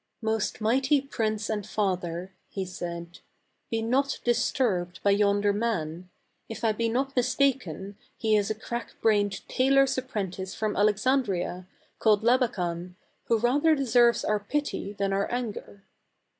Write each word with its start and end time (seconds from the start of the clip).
"Most 0.23 0.61
mighty 0.61 0.99
prince 0.99 1.47
and 1.47 1.63
father," 1.63 2.33
he 2.49 2.65
said," 2.65 3.19
be 3.69 3.83
not 3.83 4.19
disturbed 4.23 4.99
by 5.03 5.11
yonder 5.11 5.53
man. 5.53 6.09
If 6.49 6.63
I 6.63 6.71
be 6.71 6.89
not 6.89 7.15
mistaken, 7.15 7.97
he 8.17 8.35
is 8.35 8.49
a 8.49 8.55
crack 8.55 8.99
brained 8.99 9.47
tailor's 9.47 9.99
apprentice 9.99 10.55
from 10.55 10.75
Alexandria, 10.75 11.67
called 11.99 12.23
Labakan, 12.23 12.95
who 13.25 13.37
rather 13.37 13.75
deserves 13.75 14.25
our 14.25 14.39
pity 14.39 14.91
than 14.91 15.13
our 15.13 15.29
anger." 15.31 15.83